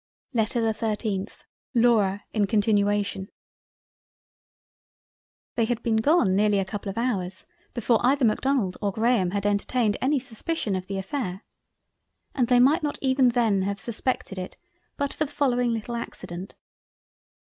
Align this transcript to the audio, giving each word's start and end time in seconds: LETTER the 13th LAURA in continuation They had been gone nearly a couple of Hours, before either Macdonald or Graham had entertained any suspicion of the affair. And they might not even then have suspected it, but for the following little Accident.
LETTER 0.33 0.61
the 0.61 0.73
13th 0.73 1.43
LAURA 1.75 2.23
in 2.33 2.47
continuation 2.47 3.29
They 5.53 5.65
had 5.65 5.83
been 5.83 5.97
gone 5.97 6.35
nearly 6.35 6.57
a 6.57 6.65
couple 6.65 6.89
of 6.89 6.97
Hours, 6.97 7.45
before 7.75 8.03
either 8.03 8.25
Macdonald 8.25 8.79
or 8.81 8.91
Graham 8.91 9.29
had 9.29 9.45
entertained 9.45 9.97
any 10.01 10.17
suspicion 10.17 10.75
of 10.75 10.87
the 10.87 10.97
affair. 10.97 11.43
And 12.33 12.47
they 12.47 12.59
might 12.59 12.81
not 12.81 12.97
even 12.99 13.29
then 13.29 13.61
have 13.61 13.79
suspected 13.79 14.39
it, 14.39 14.57
but 14.97 15.13
for 15.13 15.25
the 15.25 15.31
following 15.31 15.71
little 15.71 15.95
Accident. 15.95 16.55